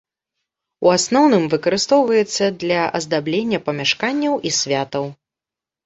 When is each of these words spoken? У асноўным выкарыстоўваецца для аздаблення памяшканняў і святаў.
У 0.87 0.89
асноўным 0.97 1.45
выкарыстоўваецца 1.53 2.43
для 2.65 2.81
аздаблення 3.03 3.63
памяшканняў 3.71 4.33
і 4.49 4.59
святаў. 4.65 5.05